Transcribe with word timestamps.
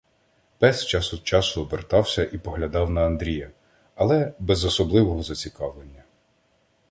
Пес 0.63 0.79
час 0.91 1.13
од 1.17 1.23
часу 1.31 1.61
обертався 1.61 2.23
і 2.25 2.37
поглядав 2.37 2.89
на 2.89 3.05
Андрія, 3.05 3.51
але 3.95 4.33
без 4.39 4.65
особливого 4.65 5.23
зацікавлення. 5.23 6.03